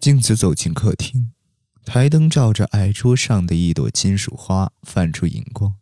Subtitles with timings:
[0.00, 1.30] 镜子走进客厅，
[1.84, 5.74] 台灯照着矮桌上的一朵金属花，泛出荧光。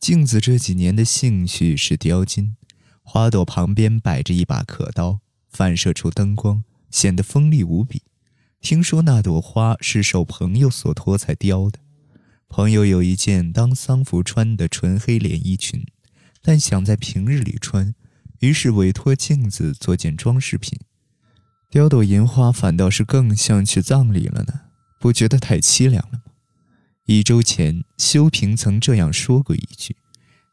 [0.00, 2.56] 镜子这几年的兴趣是雕金，
[3.02, 5.20] 花朵旁边摆着一把刻刀，
[5.50, 8.04] 反射出灯光，显得锋利无比。
[8.62, 11.78] 听说那朵花是受朋友所托才雕的。
[12.48, 15.84] 朋友有一件当丧服穿的纯黑连衣裙，
[16.40, 17.94] 但想在平日里穿，
[18.40, 20.80] 于是委托镜子做件装饰品。
[21.72, 24.60] 雕朵银花反倒是更像去葬礼了呢，
[25.00, 26.32] 不觉得太凄凉了吗？
[27.06, 29.96] 一周前，修平曾这样说过一句，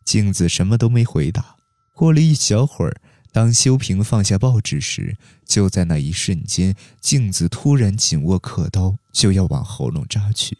[0.06, 1.58] 镜子什么都没回答。
[1.94, 3.02] 过了一小会儿，
[3.34, 10.58] 当修平放下报纸时，就在那一瞬间，镜子突然紧握刻刀，就要往喉咙扎去。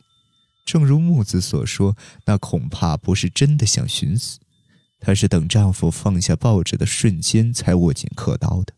[0.66, 4.40] 正如木子所说，那恐怕不是真的想寻死，
[5.00, 8.74] 她是等丈夫放下报纸的瞬间才握紧刻刀的。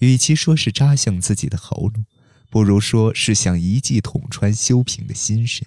[0.00, 2.04] 与其说是扎向自己的喉咙，
[2.50, 5.66] 不如说是想一记捅穿修平的心神。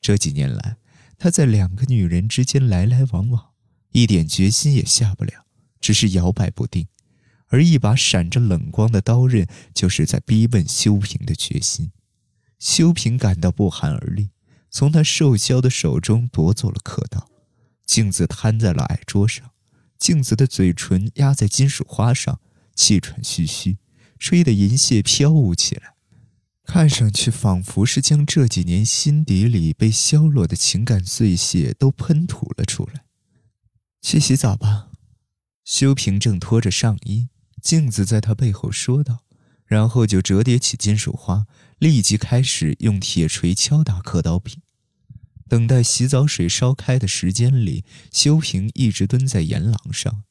[0.00, 0.76] 这几年来，
[1.18, 3.50] 他在两个女人之间来来往往，
[3.92, 5.44] 一点决心也下不了，
[5.80, 6.86] 只是摇摆不定。
[7.48, 11.90] 而一把闪着冷光的刀刃，就是在逼问修平的决心。
[12.58, 14.30] 修平感到不寒而栗，
[14.70, 17.30] 从他瘦削的手中夺走了刻刀。
[17.86, 19.50] 镜子瘫在了矮桌上，
[19.98, 22.40] 镜子的嘴唇压在金属花上。
[22.78, 23.76] 气喘吁吁，
[24.20, 25.94] 吹得银屑飘舞起来，
[26.64, 33.02] 看上去仿佛是将这几年心底里被消落的情感碎屑都喷吐了出来。
[34.00, 34.90] 去洗澡吧，
[35.64, 39.24] 修平正脱着上衣，镜子在他背后说道，
[39.66, 41.46] 然后就折叠起金属花，
[41.80, 44.62] 立即开始用铁锤敲打刻刀柄。
[45.48, 50.22] 等待洗澡水烧开的时间里，修平一直蹲在岩廊上。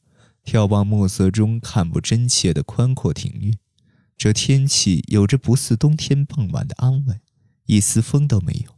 [0.47, 3.57] 眺望暮色中看不真切的宽阔庭院，
[4.17, 7.19] 这天气有着不似冬天傍晚的安稳，
[7.65, 8.77] 一丝风都没有。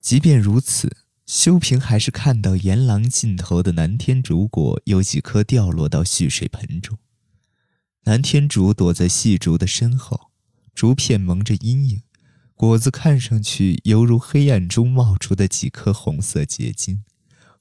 [0.00, 6.96] 即便如此，修平还是看到岩廊尽头的南天竹果有几颗掉落到蓄水盆中。
[8.04, 10.30] 南天竹躲在细竹的身后，
[10.72, 12.02] 竹片蒙着阴影，
[12.54, 17.02] 果子看上去犹如黑暗中冒出的几颗红色结晶。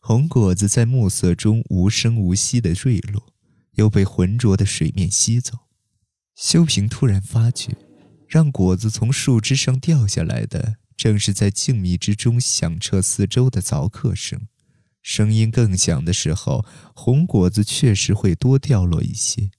[0.01, 3.31] 红果子在暮色中无声无息地坠落。
[3.75, 5.59] 又被浑浊的水面吸走。
[6.35, 7.73] 修平突然发觉，
[8.28, 14.41] 让果子从树枝上掉下来的，正是在静谧之中响彻四周的凿刻声。
[15.01, 19.51] 声音更响的时候，红果子确实会多掉落一些。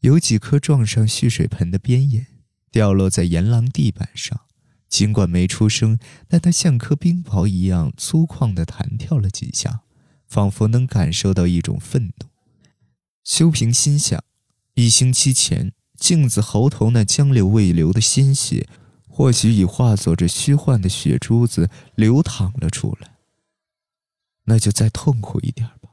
[0.00, 2.26] 有几颗撞上蓄水盆的边沿，
[2.70, 4.42] 掉落在岩廊地板上。
[4.88, 9.82] 尽管没出声，但他像颗冰雹一样粗犷地弹跳了几下，
[10.26, 12.26] 仿佛能感受到一种愤怒。
[13.22, 14.24] 修平心想，
[14.74, 18.66] 一星期前镜子喉头那将流未流的鲜血，
[19.06, 23.16] 或许已化作这虚幻的血珠子流淌了出来。
[24.44, 25.90] 那就再痛苦一点吧。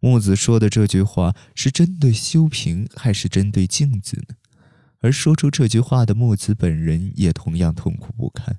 [0.00, 4.34] 木子说的这句话是针对修平，还是针对镜子呢？
[5.00, 8.58] 而说出这句话的木子本人也同样痛苦不堪。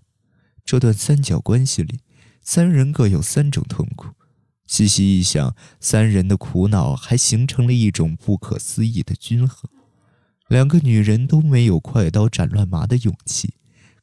[0.63, 1.99] 这段三角关系里，
[2.41, 4.13] 三人各有三种痛苦。
[4.67, 9.69] 细细一想，三人的苦恼还形成了一种不可思议的均衡。
[10.47, 13.55] 两个女人都没有快刀斩乱麻的勇气，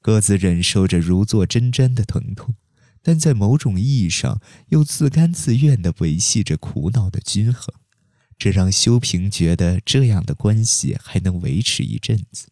[0.02, 2.56] 各自忍受着如坐针毡的疼痛，
[3.00, 7.72] 但在某种意义上又自甘自愿地维系着苦恼的均衡。
[8.38, 12.48] 这让修平觉得这样的关系还能维持一阵子。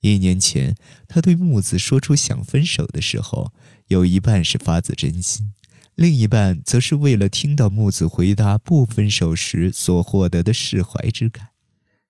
[0.00, 0.74] 一年前，
[1.08, 3.52] 他对木子说出想分手的时候，
[3.88, 5.54] 有一半是发自真心。
[5.94, 11.50] 另一半则是为了听到木子回答不分手时所获得的释怀之感。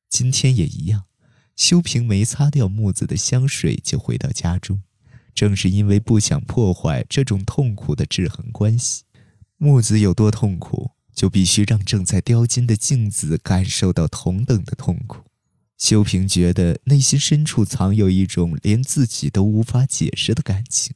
[0.08, 1.04] 今天也一样，
[1.54, 4.82] 修平没擦掉木子的香水就回到家中，
[5.34, 9.02] 正是因为不想破坏这种痛苦的制衡关系。
[9.56, 15.24] 木子有多痛苦，就必须让正在雕金的镜子感受到同等的痛苦。
[15.78, 20.94] 修平觉得内心深处藏有一种连自己都无法解释的感情，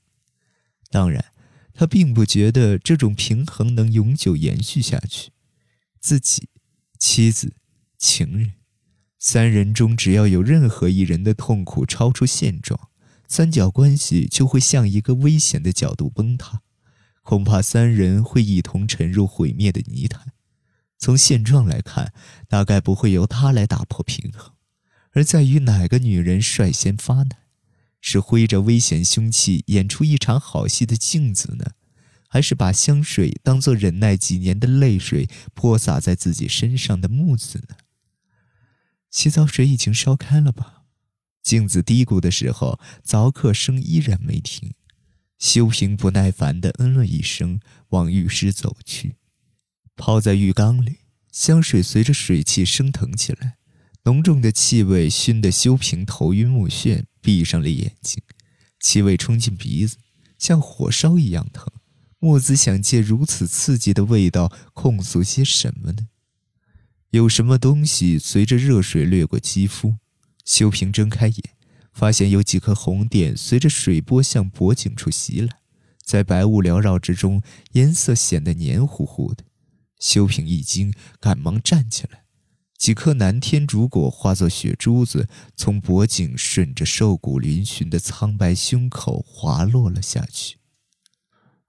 [0.91, 1.25] 当然。
[1.75, 5.31] 他并不觉得这种平衡能永久延续下去。
[6.00, 6.49] 自己、
[6.99, 7.55] 妻子、
[7.97, 8.55] 情人，
[9.17, 12.88] 三人中只要有任何一人的痛苦超出现状，
[13.29, 16.62] 三角关系就会向一个危险的角度崩塌，
[17.29, 20.33] 恐怕三人会一同沉入毁灭的泥潭。
[20.97, 22.15] 从现状来看，
[22.49, 24.55] 大概不会由他来打破平衡，
[25.11, 27.41] 而在于哪个女人率先发难。
[28.01, 31.73] 是挥着危险凶器演出一场好戏的镜子呢，
[32.29, 37.77] 还是把香水当做忍耐几年的泪水泼洒在自己身上的木子呢？
[39.11, 40.85] 洗澡水已经烧开了吧？
[41.43, 44.73] 镜子嘀咕的时候，凿刻声依然没停。
[45.38, 49.17] 修平不耐烦地嗯了一声，往浴室走去。
[49.96, 50.99] 泡在浴缸里，
[51.31, 53.58] 香水随着水汽升腾起来，
[54.05, 58.23] 浓重的气味熏得修平头晕目眩，闭上了眼睛。
[58.81, 59.96] 气味冲进鼻子，
[60.38, 61.67] 像火烧一样疼。
[62.20, 66.08] 墨子想借如此刺激的味道控诉些什么呢？
[67.11, 69.96] 有什么东西随着热水掠过肌肤？
[70.44, 71.43] 修平睁开眼，
[71.99, 75.56] 发现有几颗红点随着水波向脖颈处袭来，
[76.05, 77.43] 在白雾缭绕之中，
[77.73, 79.43] 颜色显得黏糊糊的。
[79.99, 82.23] 修平一惊，赶忙站起来。
[82.79, 90.59] 几颗南天竹果化作血珠子，从脖颈顺着瘦骨嶙峋的苍白胸口滑落了下去。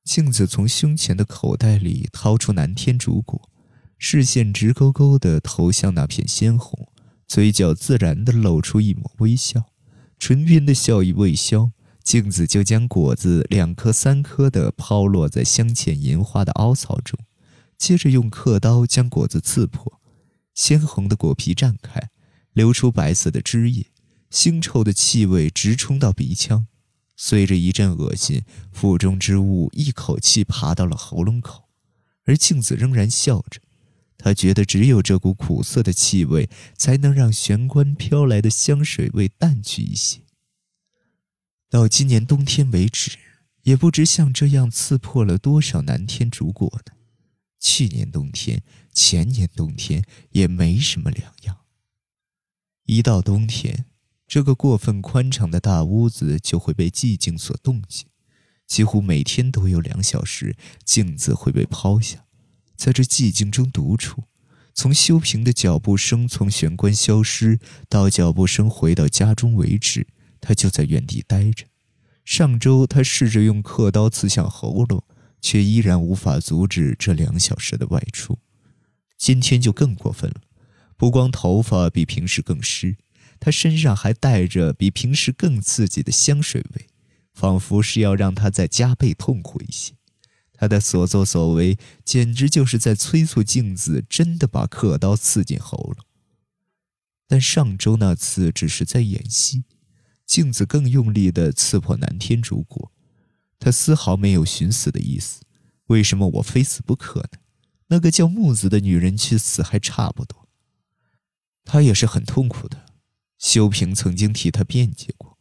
[0.03, 3.49] 镜子从胸前的口袋里掏出南天竹果，
[3.97, 6.87] 视线直勾勾地投向那片鲜红。
[7.27, 9.71] 嘴角自然地露出一抹微笑，
[10.19, 11.71] 唇边的笑意未消，
[12.03, 17.17] 镜子就将果子两颗三颗地抛落在镶嵌银花的凹槽中，
[17.77, 20.01] 接着用刻刀将果子刺破，
[20.53, 22.09] 鲜红的果皮绽开，
[22.51, 23.87] 流出白色的汁液，
[24.29, 26.67] 腥臭的气味直冲到鼻腔，
[27.15, 31.69] 随着一阵恶心，腹中之物一口气爬到了喉咙口，
[32.25, 33.61] 而镜子仍然笑着。
[34.21, 40.19] 他觉得只有这股苦涩的气味，才能让玄关飘来的香水味淡去一些。
[41.69, 43.17] 到今年冬天为止，
[43.63, 46.93] 也不知像这样刺破了多少南天竹果呢。
[47.59, 48.61] 去年冬天、
[48.93, 51.59] 前年冬天也没什么两样。
[52.85, 53.85] 一到冬天，
[54.27, 58.05] 这个过分宽敞的大屋子就会被寂静所冻结，
[58.67, 62.25] 几乎每天都有两小时，镜子会被抛下。
[62.79, 64.23] 在这寂静中独处，
[64.73, 67.59] 从修平的脚步声从玄关消失
[67.89, 70.07] 到脚步声回到家中为止，
[70.39, 71.65] 他就在原地待着。
[72.23, 75.03] 上周他试着用刻刀刺向喉咙，
[75.41, 78.39] 却依然无法阻止这两小时的外出。
[79.17, 80.39] 今天就更过分了，
[80.95, 82.95] 不光头发比平时更湿，
[83.41, 86.87] 他身上还带着比平时更刺激的香水味，
[87.33, 89.95] 仿佛是要让他再加倍痛苦一些。
[90.59, 96.05] 他的所作所为简直就是在催促镜子真的把刻刀刺进喉咙。
[97.29, 99.63] 但上周那次只是在演戏，
[100.25, 102.91] 镜子更用力地刺破南天竺果，
[103.57, 105.43] 他丝毫没有寻死的意思。
[105.85, 107.39] 为什么我非死不可呢？
[107.87, 110.49] 那个叫木子的女人去死还差不多。
[111.63, 112.85] 他也是很痛苦的。
[113.37, 115.37] 修平曾经替他辩解过，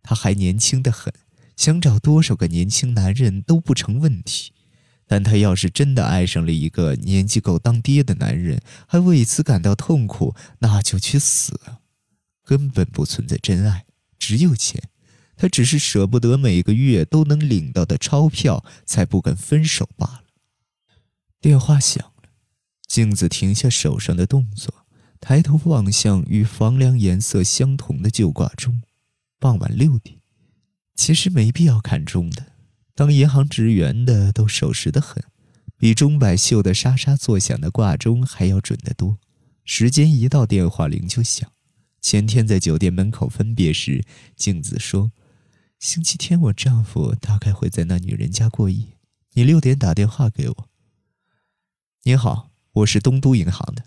[0.00, 1.12] 他还年轻的很，
[1.56, 4.52] 想找多少个年轻男人都不成问题。
[5.10, 11.80] 但他要是真的爱上了一个年纪够当爹的男人，还为此感到痛苦，那就去死啊！
[12.44, 13.86] 根本不存在真爱，
[14.20, 14.80] 只有钱。
[15.36, 20.22] 他只是舍不得每个月都能领到的钞票，才不肯分手罢了。
[21.40, 22.30] 电话响了，
[22.86, 24.86] 镜子停下手上的动作，
[25.18, 28.80] 抬头望向与房梁颜色相同的旧挂钟。
[29.40, 30.20] 傍晚六点，
[30.94, 32.49] 其实没必要看钟的。
[33.00, 35.24] 当银行职员的都守时的很，
[35.78, 39.16] 比钟摆绣的沙沙作响的挂钟还要准得多。
[39.64, 41.50] 时间一到，电话铃就响。
[42.02, 44.04] 前天在酒店门口分别时，
[44.36, 45.12] 镜子说
[45.80, 48.98] ：“星期天我丈夫大概会在那女人家过夜，
[49.32, 50.68] 你六点打电话给我。”
[52.04, 53.84] 您好，我是东都银行的。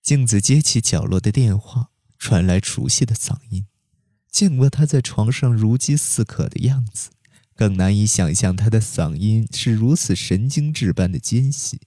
[0.00, 3.66] 镜子接起角落的电话，传来熟悉的嗓音。
[4.30, 7.10] 见过他在床上如饥似渴的样子。
[7.58, 11.80] 更难以想象他的嗓音是如此神经质般的尖细，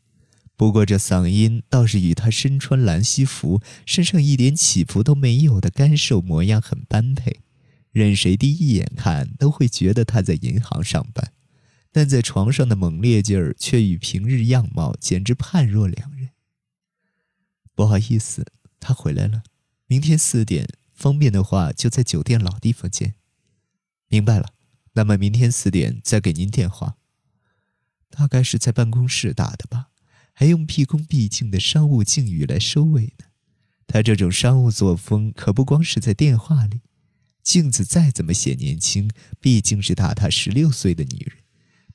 [0.58, 7.40] 不过这嗓音倒是与他身穿蓝西服、身上一点起伏都没有的干瘦模样很般配，
[7.94, 11.32] 任谁第一眼看都会觉得他在银行上班，
[11.90, 16.32] 但在床上的猛烈劲儿却与平日样貌简直判若两人。
[17.74, 18.46] 不好意思，
[18.82, 19.44] 他回来了，
[19.88, 23.16] 明天四点，方便的话就在酒店老地方见。
[24.10, 24.50] 明白了。
[24.94, 26.98] 那么明天四点再给您电话。
[28.10, 29.88] 大概是在办公室打的吧，
[30.34, 33.26] 还用毕恭毕敬的商务敬语来收尾呢。
[33.88, 36.82] 他这种商务作风可不光是在电话里。
[37.42, 41.38] 镜子再怎么显年轻，毕竟是大他十六岁的女人，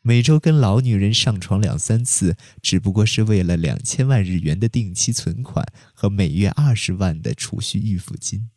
[0.03, 8.51] 每周跟老女人上床两三次，只不过是为了两千万日元的定期存款和每月二十万的储蓄预付金。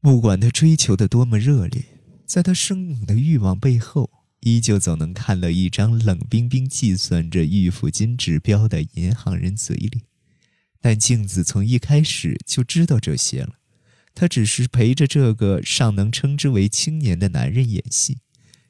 [0.00, 1.99] 不管他追求的多么热烈。
[2.30, 4.08] 在他生猛的欲望背后，
[4.38, 10.02] 依旧总能看到一张冷冰冰计算着预付金指标的银行人嘴里。
[10.80, 13.54] 但镜子从一开始就知道这些了，
[14.14, 18.18] 他只是陪着这个尚能称之为青年的男人演戏，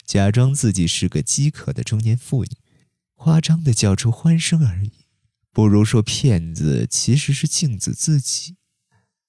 [0.07, 2.53] 假装自己是个饥渴的中年妇女，
[3.17, 5.05] 夸张的叫出欢声而已。
[5.53, 8.57] 不如说，骗子其实是镜子自己。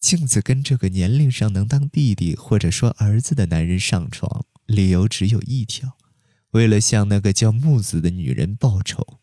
[0.02, 5.96] 镜子跟这个年龄上能当弟弟或者说儿子的男人上床，理由只有一条：
[6.52, 9.20] 为了向那个叫木子的女人报仇。